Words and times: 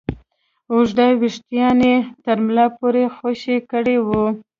اوږده 0.73 1.07
ويښته 1.19 1.55
يې 1.83 1.95
تر 2.25 2.37
ملا 2.45 2.65
پورې 2.77 3.03
خوشې 3.15 3.57
کړي 3.71 3.97
وو. 4.05 4.23